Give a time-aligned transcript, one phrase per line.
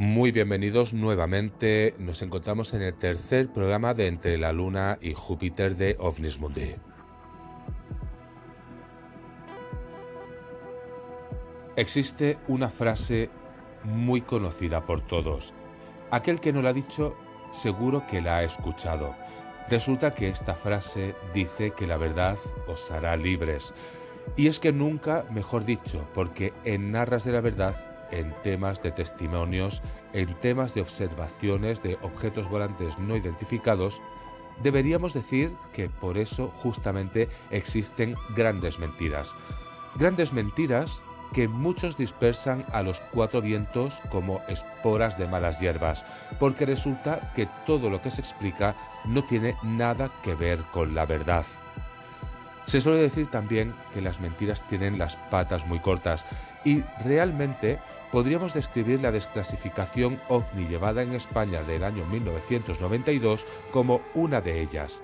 [0.00, 1.94] Muy bienvenidos nuevamente.
[1.98, 6.74] Nos encontramos en el tercer programa de Entre la Luna y Júpiter de OVNIS Mundi.
[11.76, 13.28] Existe una frase
[13.84, 15.52] muy conocida por todos.
[16.10, 17.14] Aquel que no la ha dicho
[17.52, 19.14] seguro que la ha escuchado.
[19.68, 23.74] Resulta que esta frase dice que la verdad os hará libres.
[24.34, 28.92] Y es que nunca, mejor dicho, porque en Narras de la Verdad, en temas de
[28.92, 29.82] testimonios,
[30.12, 34.00] en temas de observaciones de objetos volantes no identificados,
[34.62, 39.34] deberíamos decir que por eso justamente existen grandes mentiras.
[39.96, 41.02] Grandes mentiras
[41.32, 46.04] que muchos dispersan a los cuatro vientos como esporas de malas hierbas,
[46.38, 48.74] porque resulta que todo lo que se explica
[49.04, 51.44] no tiene nada que ver con la verdad.
[52.66, 56.26] Se suele decir también que las mentiras tienen las patas muy cortas
[56.64, 57.78] y realmente
[58.12, 65.02] podríamos describir la desclasificación OVNI llevada en España del año 1992 como una de ellas.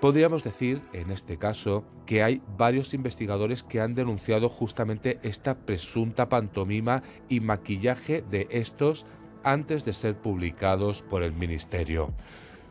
[0.00, 6.30] Podríamos decir, en este caso, que hay varios investigadores que han denunciado justamente esta presunta
[6.30, 9.04] pantomima y maquillaje de estos
[9.44, 12.14] antes de ser publicados por el Ministerio.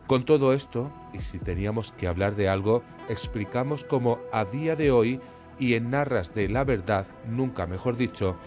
[0.08, 4.90] Con todo esto, y si teníamos que hablar de algo, explicamos cómo a día de
[4.90, 5.22] hoy,
[5.60, 8.38] y en Narras de la Verdad, nunca mejor dicho,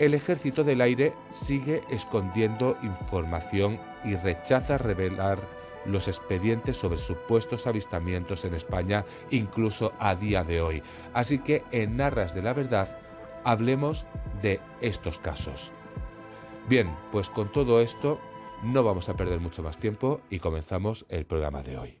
[0.00, 5.38] el ejército del aire sigue escondiendo información y rechaza revelar
[5.84, 10.82] los expedientes sobre supuestos avistamientos en España incluso a día de hoy.
[11.12, 12.98] Así que en Narras de la Verdad
[13.44, 14.06] hablemos
[14.42, 15.70] de estos casos.
[16.66, 18.18] Bien, pues con todo esto
[18.62, 21.99] no vamos a perder mucho más tiempo y comenzamos el programa de hoy.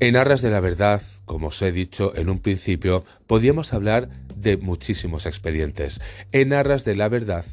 [0.00, 4.56] En Arras de la Verdad, como os he dicho en un principio, podíamos hablar de
[4.56, 6.00] muchísimos expedientes.
[6.30, 7.44] En Arras de la Verdad,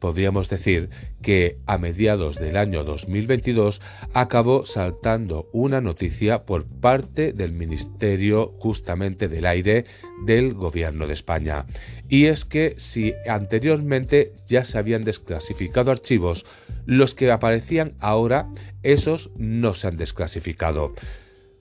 [0.00, 0.90] podríamos decir
[1.22, 3.80] que a mediados del año 2022
[4.12, 9.86] acabó saltando una noticia por parte del Ministerio justamente del Aire
[10.26, 11.64] del Gobierno de España.
[12.06, 16.44] Y es que si anteriormente ya se habían desclasificado archivos,
[16.84, 18.50] los que aparecían ahora,
[18.82, 20.92] esos no se han desclasificado.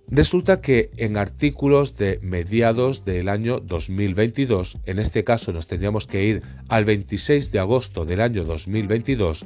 [0.07, 6.23] Resulta que en artículos de mediados del año 2022, en este caso nos tendríamos que
[6.23, 9.45] ir al 26 de agosto del año 2022,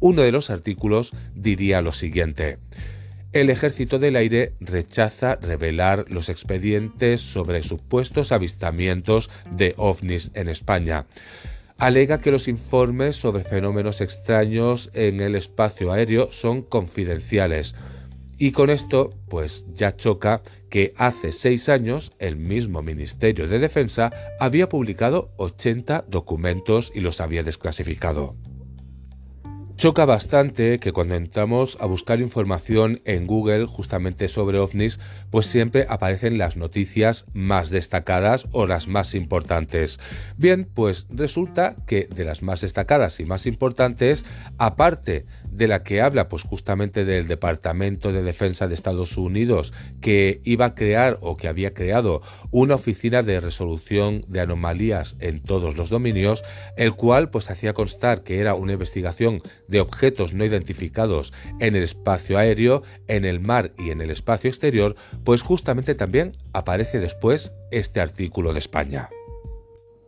[0.00, 2.58] uno de los artículos diría lo siguiente.
[3.32, 11.04] El Ejército del Aire rechaza revelar los expedientes sobre supuestos avistamientos de ovnis en España.
[11.76, 17.74] Alega que los informes sobre fenómenos extraños en el espacio aéreo son confidenciales
[18.38, 24.12] y con esto, pues ya choca que hace seis años el mismo Ministerio de Defensa
[24.38, 28.34] había publicado 80 documentos y los había desclasificado.
[29.76, 34.98] Choca bastante que cuando entramos a buscar información en Google justamente sobre ovnis,
[35.30, 40.00] pues siempre aparecen las noticias más destacadas o las más importantes.
[40.38, 44.24] Bien, pues resulta que de las más destacadas y más importantes,
[44.56, 50.40] aparte de la que habla pues justamente del Departamento de Defensa de Estados Unidos que
[50.44, 55.76] iba a crear o que había creado una oficina de resolución de anomalías en todos
[55.76, 56.44] los dominios,
[56.76, 61.82] el cual pues hacía constar que era una investigación de objetos no identificados en el
[61.82, 67.52] espacio aéreo, en el mar y en el espacio exterior, pues justamente también aparece después
[67.70, 69.08] este artículo de España.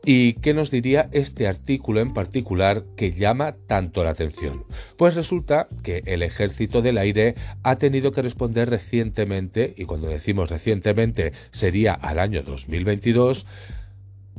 [0.04, 4.64] ¿Y qué nos diría este artículo en particular que llama tanto la atención?
[4.96, 10.50] Pues resulta que el Ejército del Aire ha tenido que responder recientemente, y cuando decimos
[10.50, 13.44] recientemente sería al año 2022,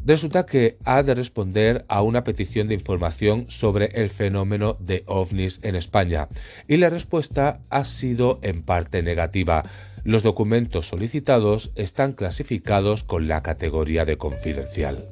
[0.09, 5.59] Resulta que ha de responder a una petición de información sobre el fenómeno de ovnis
[5.61, 6.29] en España
[6.67, 9.63] y la respuesta ha sido en parte negativa.
[10.03, 15.09] Los documentos solicitados están clasificados con la categoría de confidencial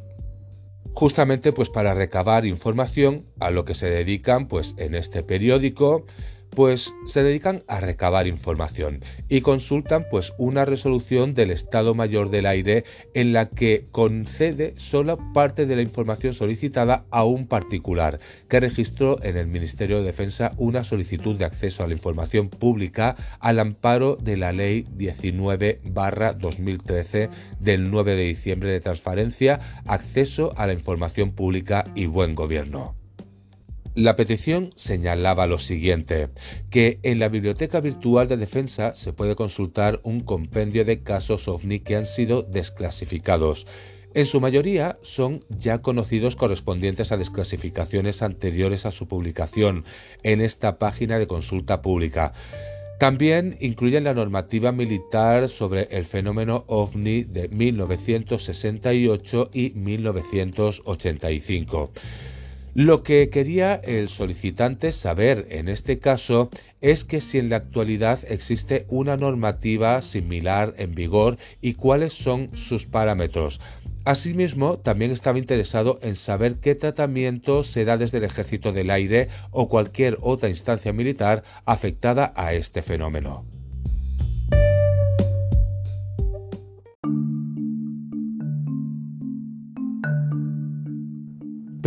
[0.93, 6.07] justamente pues para recabar información a lo que se dedican pues en este periódico
[6.49, 12.45] pues se dedican a recabar información y consultan pues una resolución del Estado Mayor del
[12.45, 12.83] Aire
[13.13, 19.23] en la que concede solo parte de la información solicitada a un particular que registró
[19.23, 24.15] en el Ministerio de Defensa una solicitud de acceso a la información pública al amparo
[24.15, 27.29] de la Ley 19-2013
[27.59, 32.96] del 9 de diciembre de transparencia, acceso a la información pública y buen gobierno.
[33.97, 36.29] La petición señalaba lo siguiente,
[36.69, 41.79] que en la Biblioteca Virtual de Defensa se puede consultar un compendio de casos OVNI
[41.79, 43.65] que han sido desclasificados.
[44.13, 49.83] En su mayoría son ya conocidos correspondientes a desclasificaciones anteriores a su publicación
[50.21, 52.33] en esta página de consulta pública.
[52.99, 61.89] También incluyen la normativa militar sobre el fenómeno ovni de 1968 y 1985.
[62.77, 68.19] Lo que quería el solicitante saber en este caso es que si en la actualidad
[68.29, 73.59] existe una normativa similar en vigor y cuáles son sus parámetros.
[74.05, 79.29] Asimismo, también estaba interesado en saber qué tratamiento se da desde el Ejército del Aire
[79.49, 83.56] o cualquier otra instancia militar afectada a este fenómeno.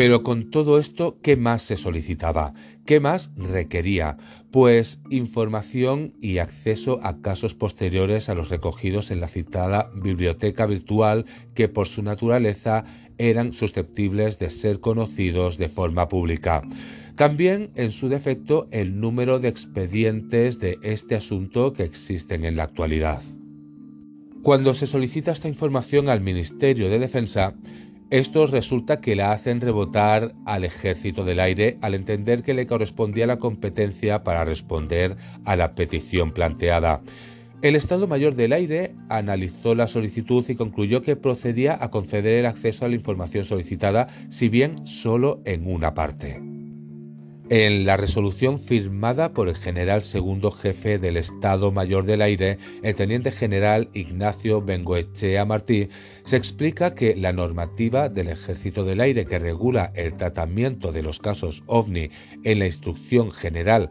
[0.00, 2.55] Pero con todo esto, ¿qué más se solicitaba?
[2.87, 4.17] ¿Qué más requería?
[4.50, 11.26] Pues información y acceso a casos posteriores a los recogidos en la citada biblioteca virtual
[11.55, 12.87] que por su naturaleza
[13.19, 16.62] eran susceptibles de ser conocidos de forma pública.
[17.14, 22.62] También, en su defecto, el número de expedientes de este asunto que existen en la
[22.62, 23.20] actualidad.
[24.43, 27.55] Cuando se solicita esta información al Ministerio de Defensa,
[28.11, 33.27] estos resulta que la hacen rebotar al ejército del aire al entender que le correspondía
[33.27, 37.03] la competencia para responder a la petición planteada.
[37.62, 42.47] El Estado Mayor del Aire analizó la solicitud y concluyó que procedía a conceder el
[42.47, 46.50] acceso a la información solicitada, si bien solo en una parte.
[47.52, 52.94] En la resolución firmada por el general segundo jefe del Estado Mayor del Aire, el
[52.94, 55.88] teniente general Ignacio Bengoechea Martí,
[56.23, 61.19] se explica que la normativa del Ejército del Aire que regula el tratamiento de los
[61.19, 62.11] casos OVNI
[62.44, 63.91] en la Instrucción General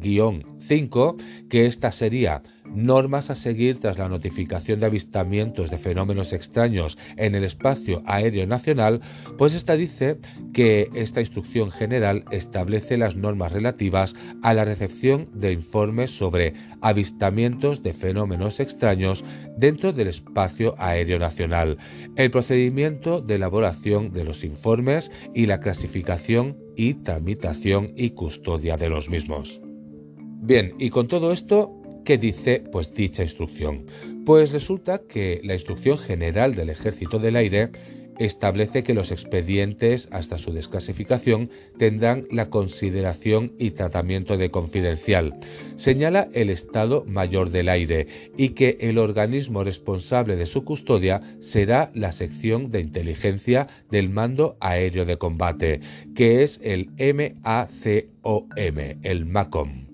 [0.00, 1.16] 40-5,
[1.48, 2.42] que esta sería
[2.74, 8.46] normas a seguir tras la notificación de avistamientos de fenómenos extraños en el espacio aéreo
[8.46, 9.00] nacional,
[9.38, 10.18] pues esta dice
[10.52, 17.82] que esta instrucción general establece las normas relativas a la recepción de informes sobre avistamientos
[17.82, 19.24] de fenómenos extraños
[19.56, 21.78] dentro del espacio aéreo nacional,
[22.16, 28.88] el procedimiento de elaboración de los informes y la clasificación y tramitación y custodia de
[28.90, 29.63] los mismos.
[30.46, 33.86] Bien, y con todo esto ¿Qué dice pues dicha instrucción?
[34.26, 37.70] Pues resulta que la Instrucción General del Ejército del Aire
[38.18, 41.48] establece que los expedientes hasta su desclasificación
[41.78, 45.34] tendrán la consideración y tratamiento de confidencial.
[45.76, 48.06] Señala el Estado Mayor del Aire
[48.36, 54.58] y que el organismo responsable de su custodia será la sección de inteligencia del Mando
[54.60, 55.80] Aéreo de Combate,
[56.14, 56.90] que es el
[57.42, 58.50] MACOM,
[59.02, 59.93] el MACOM.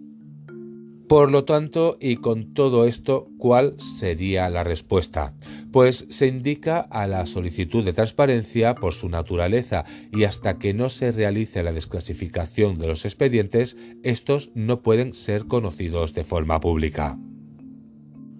[1.10, 5.34] Por lo tanto, y con todo esto, ¿cuál sería la respuesta?
[5.72, 10.88] Pues se indica a la solicitud de transparencia por su naturaleza y hasta que no
[10.88, 17.18] se realice la desclasificación de los expedientes, estos no pueden ser conocidos de forma pública.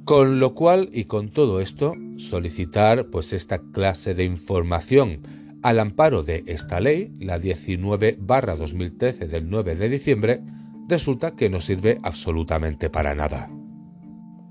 [0.05, 5.23] Con lo cual, y con todo esto, solicitar pues esta clase de información
[5.65, 10.41] al amparo de esta ley, la 19 2013 del 9 de diciembre,
[10.91, 13.49] resulta que no sirve absolutamente para nada.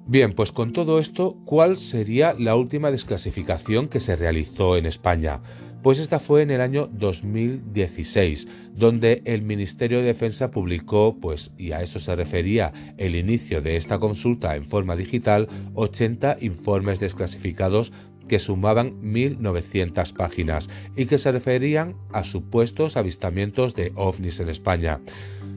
[0.07, 5.39] Bien, pues con todo esto, ¿cuál sería la última desclasificación que se realizó en España?
[5.83, 11.73] Pues esta fue en el año 2016, donde el Ministerio de Defensa publicó, pues, y
[11.73, 17.93] a eso se refería el inicio de esta consulta en forma digital, 80 informes desclasificados
[18.27, 24.99] que sumaban 1.900 páginas y que se referían a supuestos avistamientos de ovnis en España.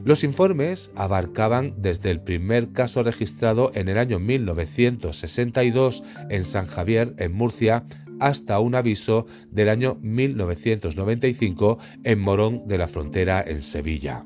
[0.05, 7.13] Los informes abarcaban desde el primer caso registrado en el año 1962 en San Javier,
[7.17, 7.85] en Murcia,
[8.19, 14.25] hasta un aviso del año 1995 en Morón de la Frontera, en Sevilla.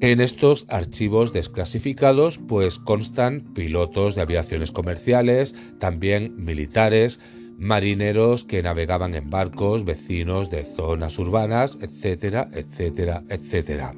[0.00, 7.18] En estos archivos desclasificados pues constan pilotos de aviaciones comerciales, también militares,
[7.58, 13.94] marineros que navegaban en barcos vecinos de zonas urbanas, etcétera, etcétera, etcétera.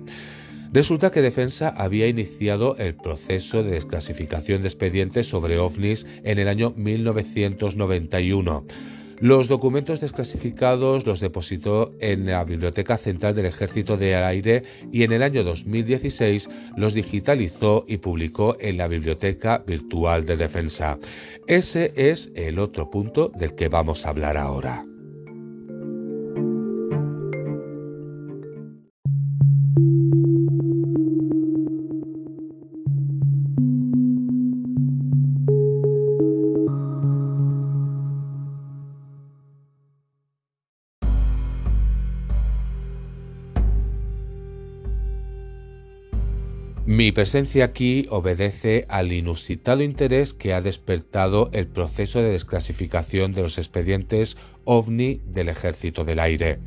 [0.73, 6.49] Resulta que Defensa había iniciado el proceso de desclasificación de expedientes sobre ovnis en el
[6.49, 8.64] año 1991
[9.20, 15.12] los documentos desclasificados los depositó en la Biblioteca Central del Ejército de Aire y en
[15.12, 20.99] el año 2016 los digitalizó y publicó en la Biblioteca Virtual de Defensa.
[21.46, 24.85] Ese es el otro punto del que vamos a hablar ahora.
[47.16, 53.56] Presencia aquí obedece al inusitado interés que ha despertado el proceso de desclasificación de los
[53.56, 56.58] expedientes OVNI del Ejército del Aire.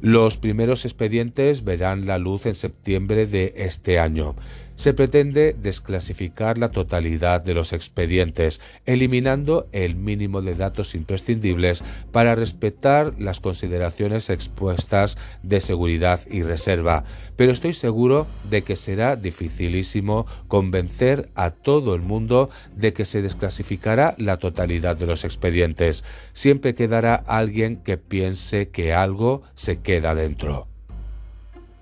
[0.00, 4.34] Los primeros expedientes verán la luz en septiembre de este año
[4.76, 12.34] se pretende desclasificar la totalidad de los expedientes, eliminando el mínimo de datos imprescindibles para
[12.34, 17.04] respetar las consideraciones expuestas de seguridad y reserva.
[17.36, 23.22] Pero estoy seguro de que será dificilísimo convencer a todo el mundo de que se
[23.22, 26.04] desclasificará la totalidad de los expedientes.
[26.32, 30.68] Siempre quedará alguien que piense que algo se queda dentro.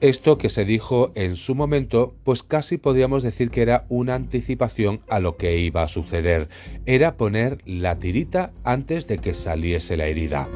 [0.04, 5.00] Esto que se dijo en su momento, pues casi podríamos decir que era una anticipación
[5.08, 6.50] a lo que iba a suceder.
[6.84, 10.46] Era poner la tirita antes de que saliese la herida.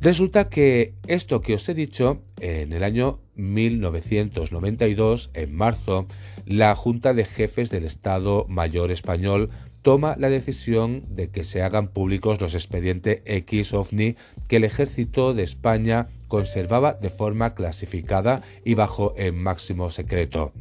[0.00, 6.06] Resulta que esto que os he dicho, en el año 1992, en marzo,
[6.46, 9.50] la Junta de Jefes del Estado Mayor Español
[9.88, 14.16] toma la decisión de que se hagan públicos los expedientes X OVNI
[14.46, 20.52] que el ejército de España conservaba de forma clasificada y bajo el máximo secreto.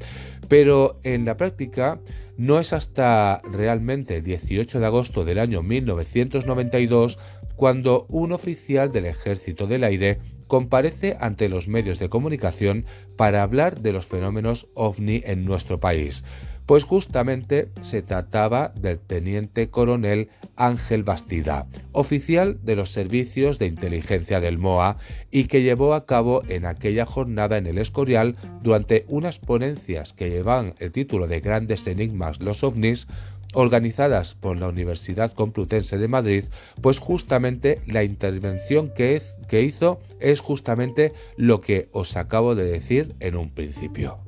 [0.47, 1.99] Pero en la práctica
[2.37, 7.19] no es hasta realmente el 18 de agosto del año 1992
[7.57, 12.85] cuando un oficial del ejército del aire comparece ante los medios de comunicación
[13.17, 16.23] para hablar de los fenómenos ovni en nuestro país
[16.67, 24.41] pues justamente se trataba del teniente coronel Ángel Bastida, oficial de los servicios de inteligencia
[24.41, 24.97] del MOA
[25.31, 30.29] y que llevó a cabo en aquella jornada en el Escorial durante unas ponencias que
[30.29, 33.07] llevan el título de Grandes Enigmas los ovnis
[33.53, 36.43] organizadas por la Universidad Complutense de Madrid,
[36.81, 43.15] pues justamente la intervención que, que hizo es justamente lo que os acabo de decir
[43.21, 44.26] en un principio.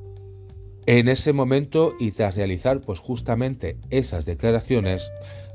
[0.92, 5.08] En ese momento y tras realizar pues justamente esas declaraciones,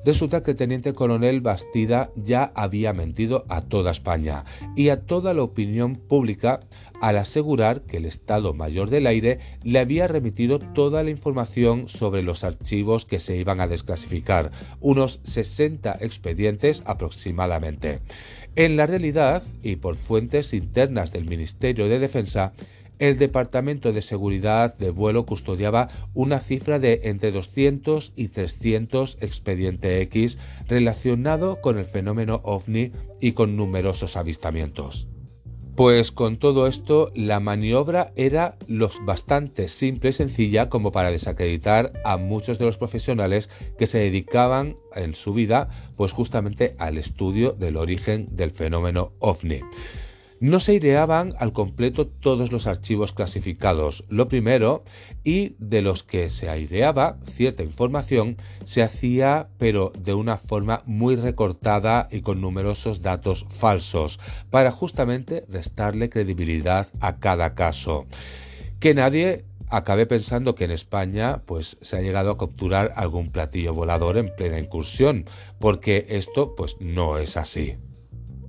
[0.05, 4.45] resulta que el teniente coronel Bastida ya había mentido a toda España
[4.77, 6.61] y a toda la opinión pública
[7.01, 12.21] al asegurar que el Estado Mayor del Aire le había remitido toda la información sobre
[12.21, 17.99] los archivos que se iban a desclasificar, unos 60 expedientes aproximadamente.
[18.55, 22.53] En la realidad, y por fuentes internas del Ministerio de Defensa,
[22.99, 30.01] el Departamento de Seguridad de Vuelo custodiaba una cifra de entre 200 y 300 expediente
[30.01, 30.37] X
[30.67, 35.07] relacionado con el fenómeno ovni y con numerosos avistamientos.
[35.75, 41.91] Pues con todo esto, la maniobra era lo bastante simple y sencilla como para desacreditar
[42.05, 47.51] a muchos de los profesionales que se dedicaban en su vida pues justamente al estudio
[47.51, 49.59] del origen del fenómeno ovni.
[50.41, 54.83] No se aireaban al completo todos los archivos clasificados, lo primero,
[55.23, 61.15] y de los que se aireaba cierta información, se hacía pero de una forma muy
[61.15, 68.05] recortada y con numerosos datos falsos, para justamente restarle credibilidad a cada caso.
[68.81, 73.73] Que nadie acabe pensando que en España pues se ha llegado a capturar algún platillo
[73.73, 75.25] volador en plena incursión,
[75.59, 77.77] porque esto pues no es así.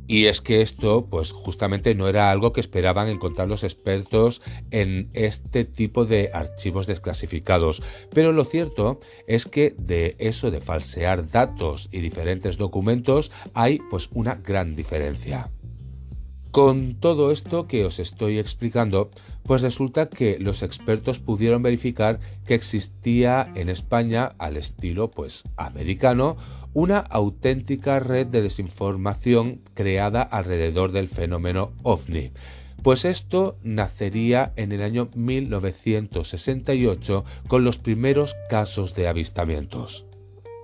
[0.09, 5.11] Y es que esto, pues justamente no era algo que esperaban encontrar los expertos en
[5.15, 7.83] este tipo de archivos desclasificados.
[8.13, 14.09] Pero lo cierto es que de eso de falsear datos y diferentes documentos hay pues
[14.13, 15.51] una gran diferencia.
[16.53, 19.11] Con todo esto que os estoy explicando,
[19.47, 26.37] pues resulta que los expertos pudieron verificar que existía en España, al estilo pues americano,
[26.75, 32.33] una auténtica red de desinformación creada alrededor del fenómeno ovni.
[32.83, 40.05] Pues esto nacería en el año 1968 con los primeros casos de avistamientos.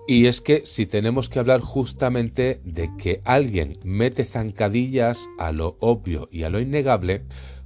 [0.06, 5.76] Y es que si tenemos que hablar justamente de que alguien mete zancadillas a lo
[5.80, 7.22] obvio y a lo innegable,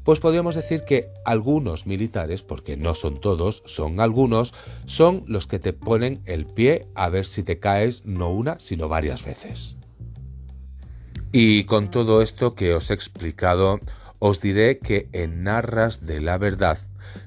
[0.07, 4.55] pues podríamos decir que algunos militares, porque no son todos, son algunos,
[4.87, 8.89] son los que te ponen el pie a ver si te caes no una, sino
[8.89, 9.77] varias veces.
[11.33, 13.81] Y con todo esto que os he explicado,
[14.21, 16.79] os diré que en Narras de la Verdad,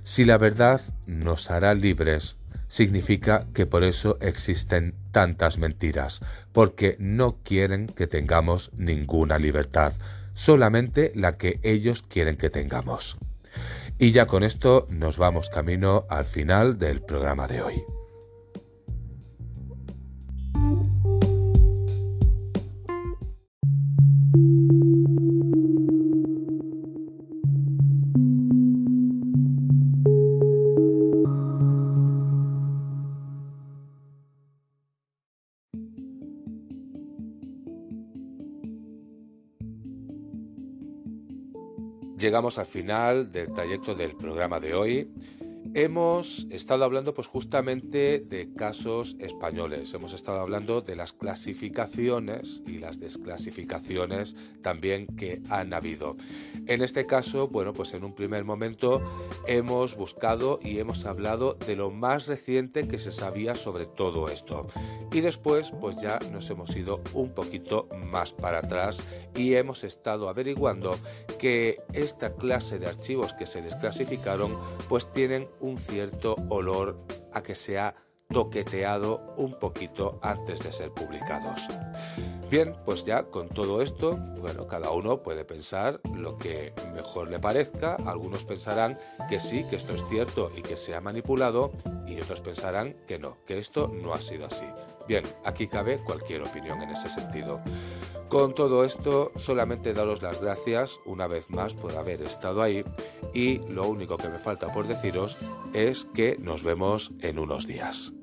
[0.04, 2.38] si la verdad nos hará libres,
[2.70, 6.22] significa que por eso existen tantas mentiras,
[6.54, 9.92] porque no quieren que tengamos ninguna libertad,
[10.40, 13.18] solamente la que ellos quieren que tengamos.
[13.98, 17.84] Y ya con esto nos vamos camino al final del programa de hoy.
[42.30, 45.12] Llegamos al final del trayecto del programa de hoy.
[45.74, 52.78] Hemos estado hablando pues justamente de casos españoles, hemos estado hablando de las clasificaciones y
[52.78, 56.18] las desclasificaciones también que han habido.
[56.70, 59.02] En este caso, bueno, pues en un primer momento
[59.48, 64.68] hemos buscado y hemos hablado de lo más reciente que se sabía sobre todo esto.
[65.12, 69.00] Y después, pues ya nos hemos ido un poquito más para atrás
[69.36, 70.96] y hemos estado averiguando
[71.40, 74.56] que esta clase de archivos que se desclasificaron
[74.88, 77.96] pues tienen un cierto olor a que se ha
[78.32, 81.62] toqueteado un poquito antes de ser publicados.
[82.50, 87.40] Bien, pues ya con todo esto, bueno, cada uno puede pensar lo que mejor le
[87.40, 87.96] parezca.
[88.06, 88.98] Algunos pensarán
[89.30, 91.72] que sí, que esto es cierto y que se ha manipulado,
[92.08, 94.66] y otros pensarán que no, que esto no ha sido así.
[95.08, 97.62] Bien, aquí cabe cualquier opinión en ese sentido.
[98.30, 102.84] Con todo esto, solamente daros las gracias una vez más por haber estado ahí
[103.34, 105.38] y lo único que me falta por deciros
[105.74, 108.14] es que nos vemos en unos días.